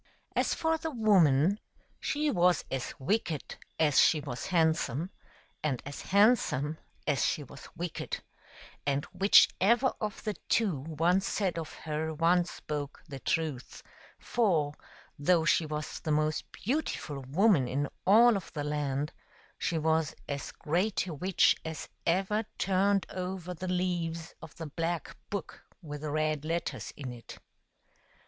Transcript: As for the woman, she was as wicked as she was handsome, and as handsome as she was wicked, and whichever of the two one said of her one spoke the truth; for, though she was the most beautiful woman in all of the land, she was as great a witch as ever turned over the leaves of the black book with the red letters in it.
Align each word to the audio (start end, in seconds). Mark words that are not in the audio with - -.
As 0.35 0.55
for 0.55 0.79
the 0.79 0.89
woman, 0.89 1.59
she 1.99 2.31
was 2.31 2.65
as 2.71 2.95
wicked 2.97 3.57
as 3.79 4.01
she 4.01 4.19
was 4.19 4.47
handsome, 4.47 5.11
and 5.61 5.79
as 5.85 6.01
handsome 6.01 6.79
as 7.05 7.23
she 7.23 7.43
was 7.43 7.69
wicked, 7.75 8.23
and 8.83 9.05
whichever 9.13 9.93
of 10.01 10.23
the 10.23 10.33
two 10.49 10.79
one 10.79 11.21
said 11.21 11.59
of 11.59 11.71
her 11.73 12.15
one 12.15 12.45
spoke 12.45 13.03
the 13.07 13.19
truth; 13.19 13.83
for, 14.17 14.73
though 15.19 15.45
she 15.45 15.67
was 15.67 15.99
the 15.99 16.09
most 16.09 16.51
beautiful 16.51 17.21
woman 17.21 17.67
in 17.67 17.87
all 18.07 18.35
of 18.35 18.51
the 18.53 18.63
land, 18.63 19.13
she 19.59 19.77
was 19.77 20.15
as 20.27 20.51
great 20.51 21.05
a 21.05 21.13
witch 21.13 21.55
as 21.63 21.87
ever 22.07 22.43
turned 22.57 23.05
over 23.11 23.53
the 23.53 23.67
leaves 23.67 24.33
of 24.41 24.55
the 24.55 24.65
black 24.65 25.15
book 25.29 25.63
with 25.79 26.01
the 26.01 26.09
red 26.09 26.43
letters 26.43 26.91
in 26.97 27.11
it. 27.13 27.37